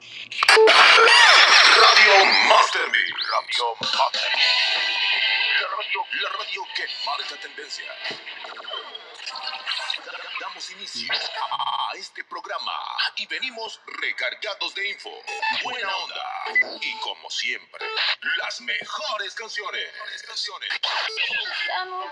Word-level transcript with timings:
Radio 0.00 2.24
Mastermi. 2.48 3.04
Radio 3.30 3.76
Mastermi. 3.80 4.42
La 6.22 6.28
radio, 6.38 6.62
que 6.74 6.86
marca 7.04 7.36
tendencia. 7.36 7.84
Damos 10.40 10.70
inicio 10.70 11.12
a 11.12 11.92
este 11.96 12.24
programa 12.24 12.72
y 13.16 13.26
venimos 13.26 13.78
recargados 14.00 14.74
de 14.74 14.88
info, 14.88 15.10
buena 15.62 15.94
onda 15.94 16.24
y 16.80 16.98
como 17.00 17.28
siempre, 17.30 17.84
las 18.38 18.60
mejores 18.62 19.34
canciones. 19.34 19.92
canciones. 20.26 20.70
Ya 21.66 21.84
no 21.84 22.10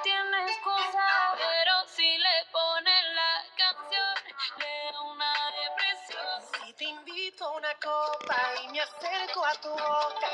copa 7.83 8.37
y 8.65 8.69
me 8.73 8.81
acerco 8.81 9.45
a 9.45 9.53
tu 9.61 9.71
boca. 9.71 10.29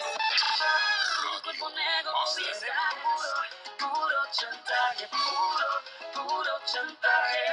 Tu 1.23 1.43
cuerpo 1.43 1.69
negro 1.71 2.13
está 2.53 2.89
puro, 3.03 3.93
puro 3.93 4.21
chantaje, 4.33 5.09
puro, 5.09 6.29
puro 6.29 6.53
chantaje. 6.65 7.45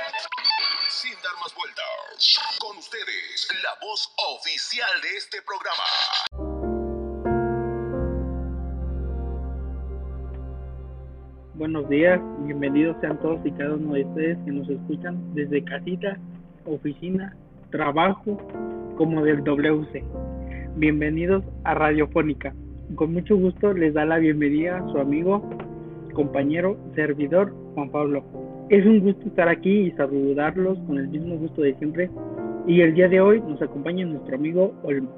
Sin 0.90 1.14
dar 1.22 1.36
más 1.41 1.54
vueltas, 1.55 2.40
con 2.59 2.77
ustedes, 2.77 3.48
la 3.64 3.76
voz 3.81 4.14
oficial 4.36 5.02
de 5.02 5.17
este 5.17 5.41
programa. 5.41 5.84
Buenos 11.55 11.88
días, 11.89 12.20
bienvenidos 12.39 12.98
sean 13.02 13.20
todos 13.20 13.39
y 13.45 13.52
cada 13.52 13.73
uno 13.73 13.94
de 13.94 14.05
ustedes 14.05 14.38
que 14.45 14.52
nos 14.52 14.67
escuchan 14.70 15.34
desde 15.36 15.64
casita, 15.64 16.17
oficina, 16.66 17.36
trabajo, 17.70 18.38
como 19.02 19.23
del 19.23 19.44
WC. 19.44 20.04
Bienvenidos 20.76 21.44
a 21.64 21.73
Radiofónica. 21.73 22.54
Con 22.94 23.14
mucho 23.14 23.36
gusto 23.36 23.73
les 23.73 23.95
da 23.95 24.06
la 24.06 24.20
bienvenida 24.20 24.78
a 24.78 24.92
su 24.92 25.00
amigo, 25.00 25.42
compañero, 26.14 26.78
servidor, 26.94 27.52
Juan 27.73 27.90
Pablo. 27.90 28.23
Es 28.70 28.86
un 28.86 29.00
gusto 29.00 29.25
estar 29.25 29.50
aquí 29.50 29.88
y 29.88 29.92
saludarlos 29.94 30.78
con 30.86 31.00
el 31.00 31.08
mismo 31.08 31.36
gusto 31.38 31.64
de 31.64 31.73
siempre. 31.80 32.12
Y 32.67 32.81
el 32.81 32.94
día 32.94 33.09
de 33.09 33.22
hoy 33.22 33.42
nos 33.42 33.59
acompaña 33.59 34.06
nuestro 34.06 34.36
amigo 34.36 34.72
Olmo. 34.84 35.09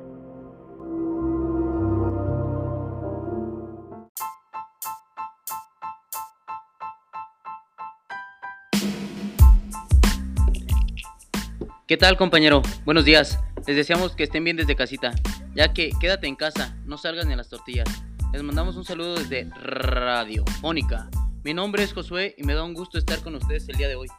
¿Qué 11.85 11.97
tal 11.97 12.16
compañero? 12.16 12.61
Buenos 12.85 13.03
días. 13.03 13.38
Les 13.66 13.78
deseamos 13.78 14.14
que 14.14 14.23
estén 14.23 14.44
bien 14.44 14.58
desde 14.58 14.75
casita, 14.75 15.14
ya 15.56 15.73
que 15.73 15.92
quédate 16.02 16.28
en 16.28 16.36
casa, 16.36 16.75
no 16.86 16.97
salgas 16.97 17.25
ni 17.25 17.33
a 17.33 17.38
las 17.38 17.47
tortillas. 17.47 17.88
Les 18.33 18.44
mandamos 18.44 18.75
un 18.75 18.83
saludo 18.83 19.16
desde 19.16 19.50
Radiofónica. 19.56 21.09
Mi 21.45 21.53
nombre 21.53 21.84
es 21.84 21.94
Josué 21.94 22.36
y 22.38 22.44
me 22.44 22.56
da 22.56 22.64
un 22.64 22.73
gusto 22.73 22.97
estar 22.97 23.22
con 23.22 23.36
ustedes 23.36 23.69
el 23.69 23.78
día 23.78 23.88
de 23.88 23.95
hoy. 23.95 24.09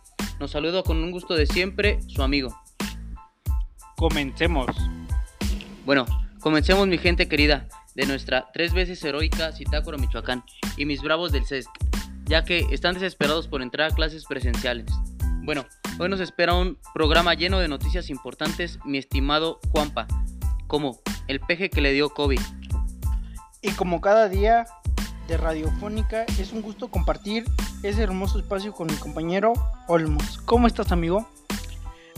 Nos 0.40 0.52
saludo 0.52 0.82
con 0.82 0.96
un 0.96 1.10
gusto 1.10 1.34
de 1.34 1.44
siempre, 1.46 1.98
su 2.06 2.22
amigo. 2.22 2.58
Comencemos. 3.96 4.74
Bueno, 5.84 6.06
comencemos 6.40 6.86
mi 6.86 6.96
gente 6.96 7.28
querida, 7.28 7.68
de 7.94 8.06
nuestra 8.06 8.50
tres 8.54 8.72
veces 8.72 9.04
heroica 9.04 9.52
Citácora 9.52 9.98
Michoacán 9.98 10.42
y 10.78 10.86
mis 10.86 11.02
bravos 11.02 11.32
del 11.32 11.44
CESC, 11.44 11.68
ya 12.24 12.44
que 12.44 12.66
están 12.70 12.94
desesperados 12.94 13.46
por 13.46 13.60
entrar 13.60 13.92
a 13.92 13.94
clases 13.94 14.24
presenciales. 14.24 14.86
Bueno, 15.42 15.66
hoy 15.98 16.08
nos 16.08 16.20
espera 16.20 16.54
un 16.54 16.78
programa 16.92 17.34
lleno 17.34 17.58
de 17.58 17.68
noticias 17.68 18.10
importantes, 18.10 18.78
mi 18.84 18.98
estimado 18.98 19.60
Juanpa, 19.70 20.06
como 20.66 20.98
el 21.28 21.40
peje 21.40 21.70
que 21.70 21.80
le 21.80 21.92
dio 21.92 22.10
COVID. 22.10 22.40
Y 23.62 23.70
como 23.72 24.00
cada 24.00 24.28
día 24.28 24.66
de 25.28 25.36
Radiofónica, 25.36 26.24
es 26.38 26.52
un 26.52 26.62
gusto 26.62 26.88
compartir 26.88 27.44
ese 27.82 28.02
hermoso 28.02 28.38
espacio 28.38 28.72
con 28.72 28.88
mi 28.88 28.94
compañero 28.94 29.52
Olmos. 29.88 30.38
¿Cómo 30.44 30.66
estás, 30.66 30.92
amigo? 30.92 31.28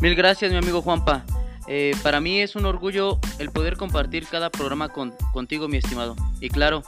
Mil 0.00 0.14
gracias, 0.14 0.50
mi 0.50 0.58
amigo 0.58 0.82
Juanpa. 0.82 1.24
Eh, 1.68 1.94
para 2.02 2.20
mí 2.20 2.40
es 2.40 2.56
un 2.56 2.64
orgullo 2.64 3.18
el 3.38 3.50
poder 3.50 3.76
compartir 3.76 4.26
cada 4.26 4.50
programa 4.50 4.88
con, 4.88 5.14
contigo, 5.32 5.68
mi 5.68 5.76
estimado. 5.76 6.16
Y 6.40 6.48
claro, 6.48 6.82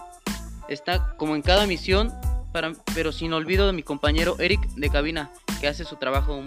está 0.69 1.15
como 1.17 1.37
en 1.37 1.43
cada 1.43 1.67
misión, 1.67 2.13
para, 2.53 2.73
pero 2.95 3.13
sin 3.13 3.33
olvido 3.33 3.67
de 3.67 3.73
mi 3.73 3.83
compañero 3.83 4.37
Eric 4.39 4.61
de 4.75 4.89
cabina, 4.89 5.31
que 5.61 5.69
hace 5.69 5.85
su 5.85 5.97
trabajo 5.97 6.45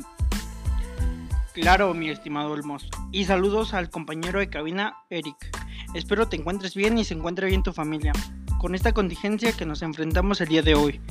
Claro, 1.53 1.93
mi 1.93 2.09
estimado 2.09 2.51
Olmos. 2.51 2.89
Y 3.11 3.25
saludos 3.25 3.73
al 3.73 3.89
compañero 3.89 4.39
de 4.39 4.49
cabina, 4.49 4.95
Eric. 5.09 5.35
Espero 5.93 6.29
te 6.29 6.37
encuentres 6.37 6.75
bien 6.75 6.97
y 6.97 7.03
se 7.03 7.13
encuentre 7.13 7.47
bien 7.47 7.61
tu 7.61 7.73
familia. 7.73 8.13
Con 8.57 8.73
esta 8.73 8.93
contingencia 8.93 9.51
que 9.51 9.65
nos 9.65 9.81
enfrentamos 9.81 10.39
el 10.39 10.47
día 10.47 10.61
de 10.61 10.75
hoy. 10.75 11.01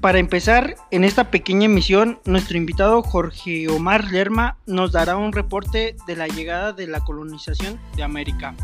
Para 0.00 0.18
empezar, 0.18 0.74
en 0.90 1.04
esta 1.04 1.30
pequeña 1.30 1.66
emisión, 1.66 2.18
nuestro 2.24 2.56
invitado 2.56 3.02
Jorge 3.02 3.68
Omar 3.68 4.10
Lerma 4.10 4.56
nos 4.64 4.92
dará 4.92 5.16
un 5.16 5.32
reporte 5.32 5.94
de 6.06 6.16
la 6.16 6.28
llegada 6.28 6.72
de 6.72 6.86
la 6.86 7.00
colonización 7.04 7.78
de 7.94 8.04
América. 8.04 8.54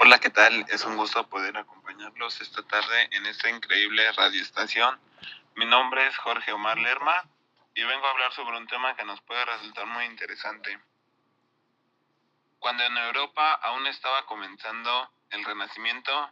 Hola, 0.00 0.18
¿qué 0.18 0.30
tal? 0.30 0.64
Es 0.72 0.84
un 0.84 0.96
gusto 0.96 1.26
poder 1.28 1.56
acompañarlos 1.92 2.40
esta 2.40 2.62
tarde 2.62 3.08
en 3.12 3.26
esta 3.26 3.50
increíble 3.50 4.10
radioestación. 4.12 4.98
Mi 5.56 5.66
nombre 5.66 6.06
es 6.06 6.16
Jorge 6.16 6.50
Omar 6.52 6.78
Lerma 6.78 7.22
y 7.74 7.82
vengo 7.84 8.06
a 8.06 8.10
hablar 8.10 8.32
sobre 8.32 8.56
un 8.56 8.66
tema 8.66 8.96
que 8.96 9.04
nos 9.04 9.20
puede 9.20 9.44
resultar 9.44 9.84
muy 9.86 10.04
interesante. 10.06 10.78
Cuando 12.58 12.82
en 12.84 12.96
Europa 12.96 13.52
aún 13.62 13.86
estaba 13.86 14.24
comenzando 14.24 15.12
el 15.30 15.44
Renacimiento, 15.44 16.30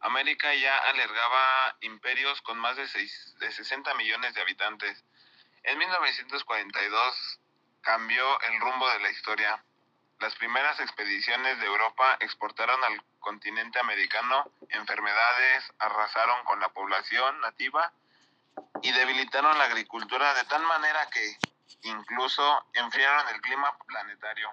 América 0.00 0.52
ya 0.54 0.76
alargaba 0.90 1.76
imperios 1.80 2.42
con 2.42 2.58
más 2.58 2.76
de, 2.76 2.82
de 2.84 3.52
60 3.52 3.94
millones 3.94 4.34
de 4.34 4.42
habitantes. 4.42 5.04
En 5.62 5.78
1942 5.78 7.40
cambió 7.80 8.40
el 8.42 8.60
rumbo 8.60 8.90
de 8.90 9.00
la 9.00 9.10
historia. 9.10 9.64
Las 10.20 10.34
primeras 10.36 10.78
expediciones 10.80 11.58
de 11.60 11.66
Europa 11.66 12.16
exportaron 12.20 12.82
al 12.84 13.02
continente 13.18 13.78
americano 13.78 14.50
enfermedades, 14.68 15.72
arrasaron 15.78 16.44
con 16.44 16.60
la 16.60 16.68
población 16.68 17.40
nativa 17.40 17.92
y 18.82 18.92
debilitaron 18.92 19.56
la 19.58 19.64
agricultura 19.64 20.34
de 20.34 20.44
tal 20.44 20.62
manera 20.62 21.08
que 21.10 21.38
incluso 21.82 22.66
enfriaron 22.74 23.28
el 23.34 23.40
clima 23.40 23.76
planetario. 23.86 24.50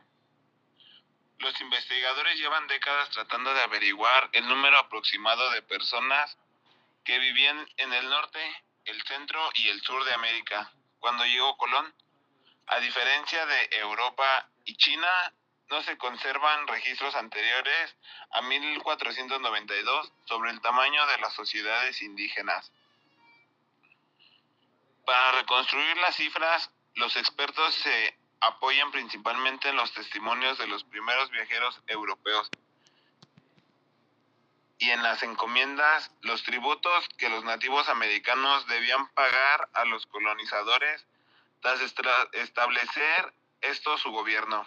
Los 1.40 1.60
investigadores 1.62 2.38
llevan 2.38 2.68
décadas 2.68 3.10
tratando 3.12 3.54
de 3.54 3.62
averiguar 3.62 4.30
el 4.34 4.48
número 4.48 4.78
aproximado 4.78 5.50
de 5.52 5.62
personas 5.62 6.38
que 7.06 7.18
vivían 7.18 7.66
en 7.78 7.94
el 7.94 8.10
norte, 8.10 8.40
el 8.86 9.02
centro 9.04 9.50
y 9.54 9.70
el 9.70 9.82
sur 9.82 10.04
de 10.04 10.14
América 10.14 10.72
cuando 11.00 11.26
llegó 11.26 11.58
Colón. 11.58 11.94
A 12.68 12.80
diferencia 12.80 13.46
de 13.46 13.70
Europa 13.72 14.50
y 14.66 14.76
China, 14.76 15.08
no 15.70 15.84
se 15.84 15.98
conservan 15.98 16.68
registros 16.68 17.16
anteriores 17.16 17.96
a 18.32 18.42
1492 18.42 20.12
sobre 20.26 20.52
el 20.52 20.62
tamaño 20.62 21.06
de 21.08 21.18
las 21.20 21.34
sociedades 21.34 22.02
indígenas. 22.02 22.72
Para 25.06 25.32
reconstruir 25.34 25.98
las 25.98 26.16
cifras, 26.16 26.72
los 26.96 27.16
expertos 27.16 27.74
se 27.76 28.18
apoyan 28.42 28.92
principalmente 28.92 29.70
en 29.70 29.76
los 29.76 29.94
testimonios 29.94 30.58
de 30.58 30.68
los 30.68 30.84
primeros 30.84 31.30
viajeros 31.32 31.82
europeos 31.88 32.50
y 34.80 34.92
en 34.92 35.04
las 35.04 35.22
encomiendas, 35.24 36.10
los 36.22 36.42
tributos 36.44 37.10
que 37.18 37.28
los 37.30 37.44
nativos 37.44 37.90
americanos 37.90 38.66
debían 38.68 39.10
pagar 39.10 39.70
a 39.74 39.84
los 39.86 40.06
colonizadores 40.08 41.06
tras 41.62 41.82
establecer 41.82 43.34
esto 43.62 43.98
su 43.98 44.12
gobierno. 44.12 44.66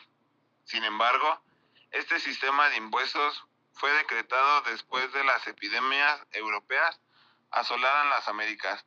Sin 0.64 0.84
embargo, 0.84 1.42
este 1.90 2.18
sistema 2.20 2.68
de 2.70 2.76
impuestos 2.76 3.44
fue 3.74 3.90
decretado 3.92 4.62
después 4.62 5.12
de 5.12 5.24
las 5.24 5.46
epidemias 5.46 6.20
europeas 6.32 7.00
asolaran 7.50 8.10
las 8.10 8.28
Américas, 8.28 8.84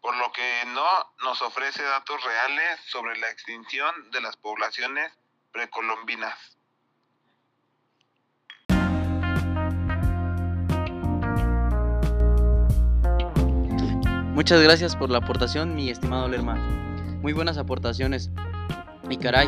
por 0.00 0.16
lo 0.16 0.32
que 0.32 0.64
no 0.66 1.14
nos 1.22 1.42
ofrece 1.42 1.82
datos 1.82 2.22
reales 2.24 2.80
sobre 2.86 3.16
la 3.18 3.30
extinción 3.30 4.10
de 4.10 4.20
las 4.20 4.36
poblaciones 4.36 5.12
precolombinas. 5.52 6.58
Muchas 14.34 14.62
gracias 14.62 14.96
por 14.96 15.10
la 15.10 15.18
aportación, 15.18 15.74
mi 15.74 15.90
estimado 15.90 16.26
Lerma. 16.26 16.54
Muy 17.20 17.32
buenas 17.32 17.58
aportaciones. 17.58 18.30
Y 19.10 19.18
caray, 19.18 19.46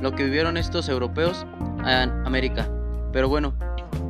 lo 0.00 0.12
que 0.12 0.24
vivieron 0.24 0.56
estos 0.56 0.88
europeos 0.88 1.46
en 1.86 2.10
América. 2.26 2.68
Pero 3.12 3.28
bueno, 3.28 3.54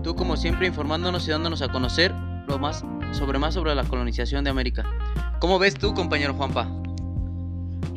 tú 0.02 0.14
como 0.14 0.36
siempre 0.36 0.66
informándonos 0.66 1.26
y 1.26 1.30
dándonos 1.30 1.62
a 1.62 1.68
conocer 1.68 2.12
lo 2.46 2.58
más 2.58 2.84
sobre 3.12 3.38
más 3.38 3.54
sobre 3.54 3.74
la 3.74 3.84
colonización 3.84 4.44
de 4.44 4.50
América. 4.50 4.84
¿Cómo 5.38 5.58
ves 5.58 5.74
tú, 5.74 5.94
compañero 5.94 6.34
Juanpa? 6.34 6.68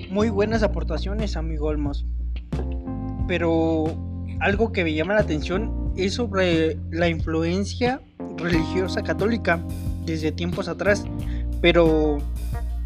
Muy 0.09 0.29
buenas 0.29 0.63
aportaciones, 0.63 1.37
amigo 1.37 1.67
Olmos. 1.67 2.05
Pero 3.27 3.85
algo 4.39 4.71
que 4.71 4.83
me 4.83 4.93
llama 4.93 5.13
la 5.13 5.21
atención 5.21 5.93
es 5.95 6.13
sobre 6.15 6.77
la 6.91 7.07
influencia 7.07 8.01
religiosa 8.37 9.01
católica 9.01 9.59
desde 10.05 10.31
tiempos 10.31 10.67
atrás. 10.67 11.05
Pero 11.61 12.17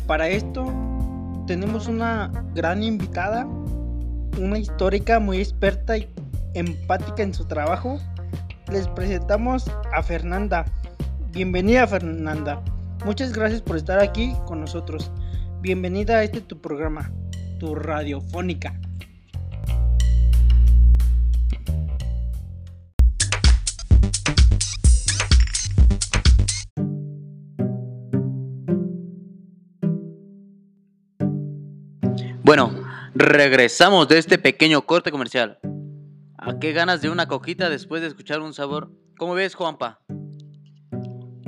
para 0.08 0.30
esto 0.30 0.72
tenemos 1.46 1.88
una 1.88 2.32
gran 2.54 2.84
invitada, 2.84 3.48
una 4.38 4.58
histórica 4.58 5.20
muy 5.20 5.40
experta 5.40 5.98
y 5.98 6.08
empática 6.54 7.24
en 7.24 7.34
su 7.34 7.46
trabajo. 7.46 8.00
Les 8.72 8.88
presentamos 8.88 9.70
a 9.94 10.04
Fernanda. 10.04 10.66
Bienvenida 11.32 11.88
Fernanda. 11.88 12.62
Muchas 13.06 13.34
gracias 13.34 13.62
por 13.62 13.78
estar 13.78 14.00
aquí 14.00 14.34
con 14.46 14.62
nosotros. 14.62 15.12
Bienvenida 15.62 16.18
a 16.18 16.24
este 16.24 16.42
tu 16.42 16.60
programa, 16.60 17.12
tu 17.60 17.76
radiofónica. 17.76 18.80
Bueno, 32.50 32.79
regresamos 33.20 34.08
de 34.08 34.18
este 34.18 34.38
pequeño 34.38 34.86
corte 34.86 35.12
comercial. 35.12 35.60
¿A 36.38 36.58
qué 36.58 36.72
ganas 36.72 37.02
de 37.02 37.10
una 37.10 37.28
coquita 37.28 37.70
después 37.70 38.02
de 38.02 38.08
escuchar 38.08 38.40
un 38.40 38.54
sabor? 38.54 38.94
¿Cómo 39.18 39.34
ves, 39.34 39.56
Juanpa? 39.56 40.00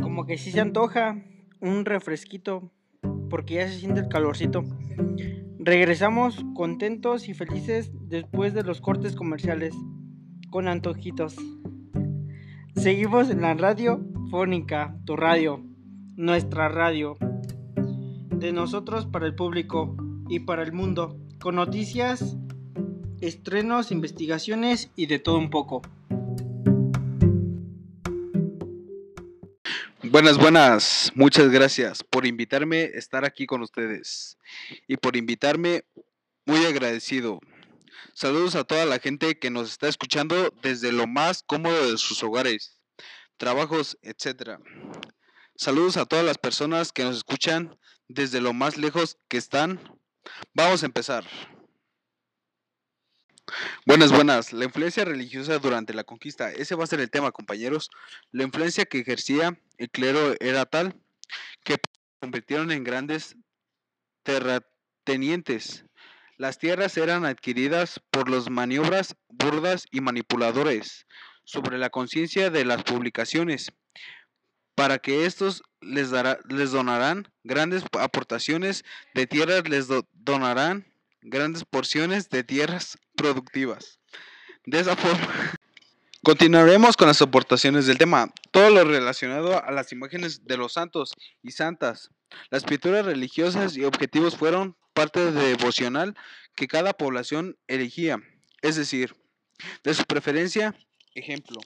Como 0.01 0.25
que 0.25 0.37
sí 0.37 0.51
se 0.51 0.59
antoja 0.59 1.23
un 1.61 1.85
refresquito 1.85 2.73
porque 3.29 3.53
ya 3.53 3.69
se 3.69 3.79
siente 3.79 4.01
el 4.01 4.09
calorcito. 4.09 4.65
Regresamos 5.59 6.43
contentos 6.55 7.29
y 7.29 7.33
felices 7.33 7.89
después 8.01 8.53
de 8.53 8.63
los 8.63 8.81
cortes 8.81 9.15
comerciales 9.15 9.73
con 10.49 10.67
antojitos. 10.67 11.37
Seguimos 12.75 13.29
en 13.29 13.43
la 13.43 13.53
radio 13.53 14.05
fónica, 14.29 14.97
tu 15.05 15.15
radio, 15.15 15.63
nuestra 16.17 16.67
radio, 16.67 17.15
de 18.35 18.51
nosotros 18.51 19.05
para 19.05 19.25
el 19.25 19.35
público 19.35 19.95
y 20.27 20.41
para 20.41 20.63
el 20.63 20.73
mundo, 20.73 21.17
con 21.41 21.55
noticias, 21.55 22.37
estrenos, 23.19 23.91
investigaciones 23.91 24.91
y 24.95 25.07
de 25.07 25.19
todo 25.19 25.37
un 25.39 25.49
poco. 25.49 25.81
Buenas, 30.03 30.37
buenas. 30.37 31.11
Muchas 31.15 31.49
gracias 31.49 32.03
por 32.03 32.25
invitarme 32.25 32.83
a 32.83 32.97
estar 32.97 33.25
aquí 33.25 33.47
con 33.47 33.61
ustedes. 33.61 34.37
Y 34.87 34.97
por 34.97 35.15
invitarme, 35.15 35.83
muy 36.45 36.63
agradecido. 36.65 37.39
Saludos 38.13 38.55
a 38.55 38.63
toda 38.63 38.85
la 38.85 38.99
gente 38.99 39.39
que 39.39 39.49
nos 39.49 39.71
está 39.71 39.87
escuchando 39.87 40.53
desde 40.61 40.91
lo 40.91 41.07
más 41.07 41.43
cómodo 41.43 41.91
de 41.91 41.97
sus 41.97 42.21
hogares, 42.23 42.77
trabajos, 43.37 43.97
etc. 44.03 44.59
Saludos 45.55 45.97
a 45.97 46.05
todas 46.05 46.25
las 46.25 46.37
personas 46.37 46.91
que 46.91 47.03
nos 47.03 47.17
escuchan 47.17 47.79
desde 48.07 48.41
lo 48.41 48.53
más 48.53 48.77
lejos 48.77 49.17
que 49.27 49.37
están. 49.37 49.79
Vamos 50.53 50.83
a 50.83 50.85
empezar. 50.85 51.25
Buenas, 53.85 54.11
buenas. 54.11 54.53
La 54.53 54.65
influencia 54.65 55.03
religiosa 55.03 55.59
durante 55.59 55.93
la 55.93 56.03
conquista. 56.03 56.51
Ese 56.51 56.75
va 56.75 56.83
a 56.83 56.87
ser 56.87 56.99
el 56.99 57.09
tema, 57.09 57.31
compañeros. 57.31 57.89
La 58.31 58.43
influencia 58.43 58.85
que 58.85 58.99
ejercía 58.99 59.59
el 59.77 59.89
clero 59.89 60.35
era 60.39 60.65
tal 60.65 60.95
que 61.63 61.77
convirtieron 62.19 62.71
en 62.71 62.83
grandes 62.83 63.35
terratenientes. 64.23 65.85
Las 66.37 66.57
tierras 66.57 66.97
eran 66.97 67.25
adquiridas 67.25 67.99
por 68.09 68.29
los 68.29 68.49
maniobras 68.49 69.15
burdas 69.29 69.85
y 69.91 70.01
manipuladores 70.01 71.05
sobre 71.43 71.77
la 71.77 71.89
conciencia 71.89 72.49
de 72.49 72.65
las 72.65 72.83
publicaciones, 72.83 73.73
para 74.81 74.97
que 74.97 75.27
estos 75.27 75.61
les, 75.79 76.09
dará, 76.09 76.39
les 76.49 76.71
donarán 76.71 77.27
grandes 77.43 77.83
aportaciones 77.99 78.83
de 79.13 79.27
tierras, 79.27 79.69
les 79.69 79.87
do- 79.87 80.07
donarán 80.13 80.87
grandes 81.21 81.63
porciones 81.65 82.29
de 82.31 82.43
tierras 82.43 82.97
productivas. 83.15 83.99
De 84.65 84.79
esa 84.79 84.95
forma, 84.95 85.19
continuaremos 86.23 86.97
con 86.97 87.07
las 87.09 87.21
aportaciones 87.21 87.85
del 87.85 87.99
tema, 87.99 88.33
todo 88.49 88.71
lo 88.71 88.83
relacionado 88.83 89.63
a 89.63 89.69
las 89.69 89.91
imágenes 89.91 90.45
de 90.47 90.57
los 90.57 90.73
santos 90.73 91.13
y 91.43 91.51
santas. 91.51 92.09
Las 92.49 92.63
pinturas 92.63 93.05
religiosas 93.05 93.77
y 93.77 93.83
objetivos 93.83 94.35
fueron 94.35 94.75
parte 94.95 95.31
devocional 95.31 96.15
que 96.55 96.67
cada 96.67 96.93
población 96.93 97.55
elegía, 97.67 98.17
es 98.63 98.77
decir, 98.77 99.15
de 99.83 99.93
su 99.93 100.05
preferencia, 100.05 100.73
ejemplo. 101.13 101.61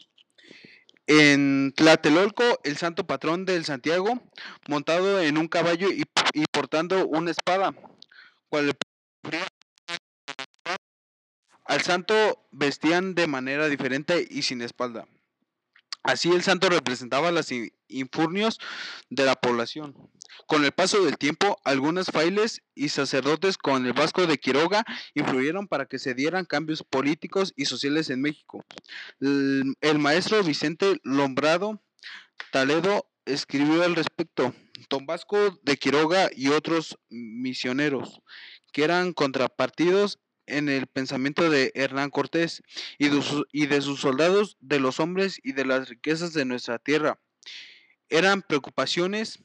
En 1.08 1.72
Tlatelolco, 1.76 2.60
el 2.64 2.78
santo 2.78 3.06
patrón 3.06 3.46
del 3.46 3.64
Santiago, 3.64 4.22
montado 4.68 5.22
en 5.22 5.38
un 5.38 5.48
caballo 5.48 5.90
y, 5.92 6.04
y 6.34 6.46
portando 6.52 7.08
una 7.08 7.32
espada, 7.32 7.76
cual 8.50 8.76
al 11.66 11.82
santo 11.82 12.48
vestían 12.52 13.16
de 13.16 13.28
manera 13.28 13.68
diferente 13.68 14.26
y 14.30 14.42
sin 14.44 14.62
espalda. 14.62 15.08
Así 16.04 16.32
el 16.32 16.44
santo 16.44 16.70
representaba 16.70 17.32
los 17.32 17.52
in- 17.52 17.72
infurnios 17.88 18.60
de 19.10 19.26
la 19.26 19.36
población. 19.36 19.96
Con 20.48 20.64
el 20.64 20.72
paso 20.72 21.04
del 21.04 21.18
tiempo, 21.18 21.60
algunos 21.64 22.08
frailes 22.08 22.62
y 22.76 22.90
sacerdotes 22.90 23.58
con 23.58 23.86
el 23.86 23.94
Vasco 23.94 24.28
de 24.28 24.38
Quiroga 24.38 24.86
influyeron 25.14 25.68
para 25.68 25.86
que 25.86 26.00
se 26.00 26.14
dieran 26.14 26.46
cambios 26.46 26.84
políticos 26.84 27.54
y 27.56 27.66
sociales 27.66 28.10
en 28.10 28.22
México. 28.22 28.64
El, 29.20 30.00
maestro 30.00 30.44
Vicente 30.44 30.98
Lombrado 31.04 31.82
Taledo 32.52 33.10
escribió 33.26 33.84
al 33.84 33.96
respecto. 33.96 34.54
Don 34.90 35.06
Vasco 35.06 35.60
de 35.64 35.78
Quiroga 35.78 36.30
y 36.36 36.50
otros 36.50 37.00
misioneros, 37.10 38.22
que 38.72 38.84
eran 38.84 39.14
contrapartidos 39.14 40.20
en 40.46 40.70
el 40.70 40.86
pensamiento 40.86 41.50
de 41.50 41.72
Hernán 41.74 42.12
Cortés 42.12 42.62
y 43.00 43.10
de 43.66 43.82
sus 43.82 44.00
soldados, 44.00 44.58
de 44.60 44.80
los 44.80 45.00
hombres 45.00 45.40
y 45.42 45.54
de 45.54 45.66
las 45.66 45.90
riquezas 45.90 46.34
de 46.34 46.46
nuestra 46.46 46.78
tierra. 46.78 47.20
Eran 48.10 48.44
preocupaciones 48.44 49.40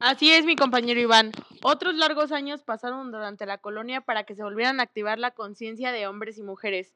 Así 0.00 0.32
es, 0.32 0.46
mi 0.46 0.56
compañero 0.56 0.98
Iván. 0.98 1.30
Otros 1.62 1.94
largos 1.94 2.32
años 2.32 2.62
pasaron 2.62 3.12
durante 3.12 3.44
la 3.44 3.58
colonia 3.58 4.00
para 4.00 4.24
que 4.24 4.34
se 4.34 4.42
volvieran 4.42 4.80
a 4.80 4.84
activar 4.84 5.18
la 5.18 5.32
conciencia 5.32 5.92
de 5.92 6.06
hombres 6.06 6.38
y 6.38 6.42
mujeres, 6.42 6.94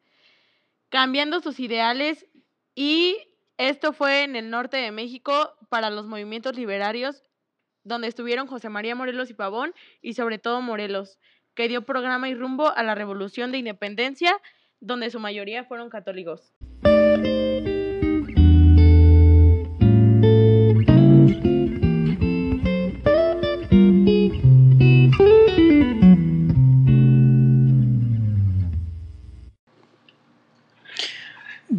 cambiando 0.89 1.43
sus 1.43 1.61
ideales 1.61 2.27
y 2.75 3.19
esto 3.59 3.93
fue 3.93 4.23
en 4.23 4.37
el 4.37 4.49
norte 4.49 4.79
de 4.79 4.91
México 4.91 5.55
para 5.69 5.91
los 5.91 6.07
movimientos 6.07 6.57
liberarios, 6.57 7.23
donde 7.83 8.09
estuvieron 8.09 8.47
José 8.47 8.71
María 8.71 8.95
Morelos 8.95 9.29
y 9.29 9.35
Pavón 9.35 9.75
y 10.01 10.15
sobre 10.15 10.39
todo 10.39 10.63
Morelos, 10.63 11.19
que 11.55 11.69
dio 11.69 11.83
programa 11.83 12.31
y 12.31 12.35
rumbo 12.35 12.75
a 12.75 12.83
la 12.83 12.95
revolución 12.95 13.53
de 13.53 13.59
independencia, 13.59 14.35
donde 14.81 15.11
su 15.11 15.21
mayoría 15.21 15.65
fueron 15.65 15.91
católicos. 15.91 16.55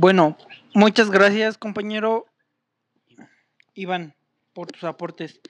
Bueno, 0.05 0.37
muchas 0.75 1.09
gracias 1.09 1.57
compañero 1.57 2.27
Iván 3.73 4.15
por 4.53 4.67
tus 4.67 4.83
aportes 4.83 5.41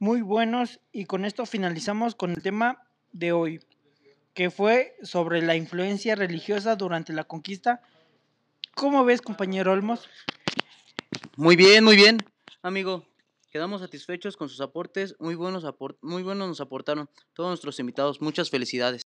muy 0.00 0.20
buenos 0.20 0.80
y 0.90 1.04
con 1.04 1.24
esto 1.24 1.46
finalizamos 1.46 2.16
con 2.16 2.32
el 2.32 2.42
tema 2.42 2.82
de 3.12 3.30
hoy, 3.30 3.60
que 4.34 4.50
fue 4.50 4.96
sobre 5.04 5.42
la 5.42 5.54
influencia 5.54 6.16
religiosa 6.16 6.74
durante 6.74 7.12
la 7.12 7.22
conquista. 7.22 7.82
¿Cómo 8.74 9.04
ves 9.04 9.22
compañero 9.22 9.70
Olmos? 9.70 10.08
Muy 11.36 11.54
bien, 11.54 11.84
muy 11.84 11.94
bien, 11.94 12.18
amigo. 12.62 13.06
Quedamos 13.52 13.80
satisfechos 13.80 14.36
con 14.36 14.48
sus 14.48 14.60
aportes. 14.60 15.14
Muy 15.20 15.36
buenos, 15.36 15.62
apor- 15.62 15.98
muy 16.02 16.24
buenos 16.24 16.48
nos 16.48 16.60
aportaron 16.60 17.08
todos 17.32 17.50
nuestros 17.50 17.78
invitados. 17.78 18.20
Muchas 18.20 18.50
felicidades. 18.50 19.03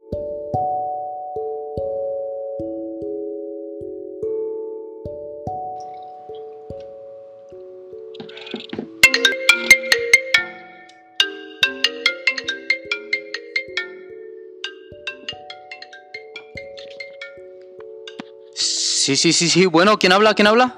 Sí, 19.07 19.15
sí, 19.15 19.31
sí, 19.31 19.47
sí. 19.47 19.65
Bueno, 19.65 19.97
¿quién 19.97 20.11
habla? 20.11 20.33
¿Quién 20.33 20.47
habla? 20.47 20.75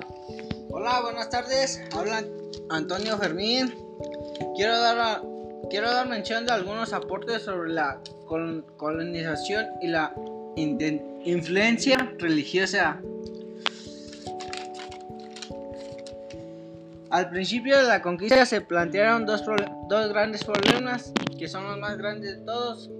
Hola, 0.69 1.01
buenas 1.01 1.31
tardes. 1.31 1.81
Habla 1.97 2.23
Antonio 2.69 3.17
Fermín. 3.17 3.73
Quiero 4.55 4.79
dar 4.79 6.07
mención 6.07 6.45
de 6.45 6.53
algunos 6.53 6.93
aportes 6.93 7.41
sobre 7.41 7.71
la 7.73 7.99
col- 8.27 8.63
colonización 8.77 9.65
y 9.81 9.87
la 9.87 10.13
in- 10.55 11.01
influencia 11.25 12.13
religiosa. 12.19 13.01
Al 17.09 17.31
principio 17.31 17.77
de 17.79 17.83
la 17.87 18.03
conquista 18.03 18.45
se 18.45 18.61
plantearon 18.61 19.25
dos, 19.25 19.43
dos 19.89 20.09
grandes 20.09 20.43
problemas, 20.43 21.13
que 21.39 21.47
son 21.47 21.63
los 21.63 21.79
más 21.79 21.97
grandes 21.97 22.37
de 22.37 22.45
todos, 22.45 22.91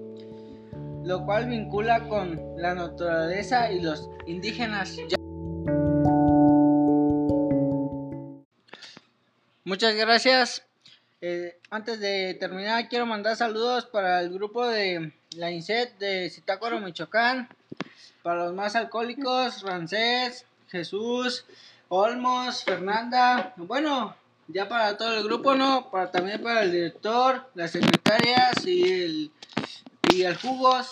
lo 1.04 1.24
cual 1.24 1.46
vincula 1.50 2.08
con 2.08 2.42
la 2.58 2.74
naturaleza 2.74 3.72
y 3.72 3.80
los 3.82 4.10
indígenas. 4.26 4.98
Muchas 9.70 9.94
gracias. 9.94 10.66
Eh, 11.22 11.60
antes 11.70 12.00
de 12.00 12.34
terminar, 12.40 12.90
quiero 12.90 13.06
mandar 13.06 13.36
saludos 13.36 13.86
para 13.86 14.20
el 14.20 14.34
grupo 14.34 14.66
de 14.66 15.14
la 15.36 15.52
INSET 15.52 15.96
de 16.00 16.28
Zitácuaro, 16.32 16.80
Michoacán, 16.80 17.48
para 18.24 18.46
los 18.46 18.56
más 18.56 18.76
alcohólicos, 18.76 19.62
Rancés, 19.62 20.48
Jesús, 20.70 21.46
Olmos, 21.88 22.64
Fernanda, 22.64 23.54
bueno, 23.58 24.16
ya 24.48 24.68
para 24.68 24.98
todo 24.98 25.16
el 25.16 25.24
grupo, 25.24 25.54
¿no? 25.54 25.92
Para, 25.92 26.10
también 26.10 26.42
para 26.42 26.64
el 26.64 26.72
director, 26.72 27.48
las 27.54 27.70
secretarias 27.70 28.66
y 28.66 28.92
el, 28.92 29.32
y 30.12 30.24
el 30.24 30.36
Jugos. 30.36 30.90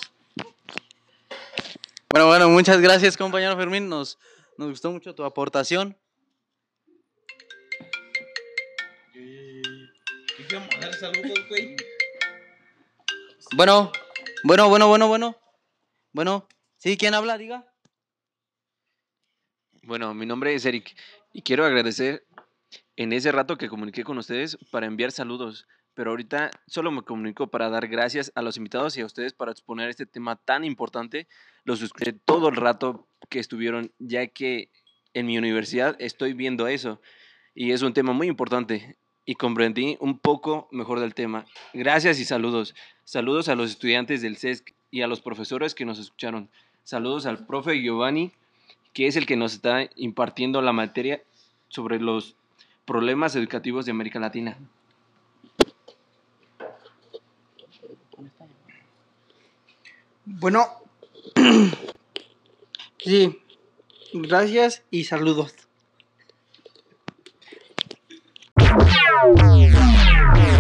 Bueno, 2.12 2.28
bueno, 2.28 2.48
muchas 2.50 2.80
gracias, 2.80 3.18
compañero 3.18 3.58
Fermín. 3.58 3.90
Nos, 3.90 4.20
nos 4.56 4.70
gustó 4.70 4.92
mucho 4.92 5.16
tu 5.16 5.24
aportación. 5.24 5.98
Bueno, 13.56 13.92
bueno, 14.44 14.70
bueno, 14.70 14.88
bueno, 14.88 15.08
bueno. 15.08 15.38
Bueno, 16.14 16.48
¿sí? 16.78 16.96
¿Quién 16.96 17.16
habla? 17.16 17.40
Diga. 17.40 17.66
Bueno, 19.82 20.14
mi 20.14 20.28
nombre 20.28 20.54
es 20.54 20.66
Eric 20.66 20.96
y 21.34 21.42
quiero 21.42 21.66
agradecer 21.66 22.28
en 22.96 23.14
ese 23.14 23.32
rato 23.32 23.58
que 23.58 23.68
comuniqué 23.68 24.04
con 24.04 24.20
ustedes 24.20 24.58
para 24.70 24.86
enviar 24.86 25.12
saludos, 25.12 25.68
pero 25.96 26.12
ahorita 26.12 26.52
solo 26.68 26.92
me 26.92 27.02
comunico 27.02 27.48
para 27.48 27.70
dar 27.70 27.88
gracias 27.88 28.32
a 28.36 28.44
los 28.44 28.58
invitados 28.58 28.96
y 28.96 29.02
a 29.02 29.08
ustedes 29.08 29.34
para 29.34 29.52
exponer 29.52 29.90
este 29.90 30.06
tema 30.06 30.36
tan 30.36 30.66
importante. 30.66 31.28
Los 31.64 31.82
escuché 31.82 32.14
todo 32.14 32.50
el 32.50 32.58
rato 32.58 33.08
que 33.30 33.40
estuvieron, 33.40 33.92
ya 33.98 34.28
que 34.28 34.72
en 35.14 35.26
mi 35.26 35.38
universidad 35.38 35.96
estoy 35.98 36.34
viendo 36.34 36.68
eso 36.68 37.02
y 37.56 37.72
es 37.72 37.82
un 37.82 37.94
tema 37.94 38.14
muy 38.14 38.28
importante 38.28 38.98
y 39.28 39.36
comprendí 39.36 39.98
un 40.00 40.18
poco 40.18 40.70
mejor 40.72 41.02
del 41.02 41.14
tema. 41.14 41.46
Gracias 41.74 42.20
y 42.20 42.26
saludos. 42.26 42.74
Saludos 43.04 43.50
a 43.50 43.56
los 43.56 43.70
estudiantes 43.70 44.22
del 44.22 44.38
CESC 44.38 44.74
y 44.90 45.02
a 45.02 45.08
los 45.08 45.20
profesores 45.20 45.76
que 45.76 45.86
nos 45.86 46.00
escucharon. 46.00 46.50
Saludos 46.84 47.26
al 47.26 47.46
profe 47.46 47.82
Giovanni, 47.82 48.32
que 48.94 49.06
es 49.06 49.18
el 49.18 49.26
que 49.26 49.36
nos 49.36 49.54
está 49.54 49.90
impartiendo 49.98 50.62
la 50.62 50.72
materia 50.72 51.22
sobre 51.68 52.00
los 52.00 52.36
problemas 52.86 53.36
educativos 53.36 53.86
de 53.86 53.92
América 53.92 54.18
Latina. 54.18 54.58
Bueno, 60.24 60.68
sí, 62.98 63.42
gracias 64.14 64.84
y 64.90 65.04
saludos. 65.04 65.67
Tchau. 69.18 70.57